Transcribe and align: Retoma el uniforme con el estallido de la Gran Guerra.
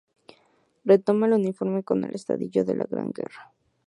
Retoma 0.83 1.27
el 1.27 1.33
uniforme 1.33 1.83
con 1.83 2.03
el 2.03 2.15
estallido 2.15 2.65
de 2.65 2.73
la 2.75 2.85
Gran 2.85 3.11
Guerra. 3.11 3.53